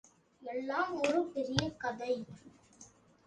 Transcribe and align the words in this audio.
எல்லாம் 0.41 0.93
ஒரு 0.99 1.19
பெரிய 1.33 1.69
கதை. 1.77 2.13